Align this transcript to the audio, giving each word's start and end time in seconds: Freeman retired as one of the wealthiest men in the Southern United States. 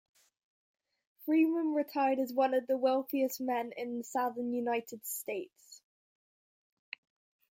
Freeman 1.27 1.75
retired 1.75 2.17
as 2.17 2.33
one 2.33 2.55
of 2.55 2.65
the 2.65 2.75
wealthiest 2.75 3.39
men 3.39 3.71
in 3.77 3.99
the 3.99 4.03
Southern 4.03 4.51
United 4.51 5.05
States. 5.05 5.83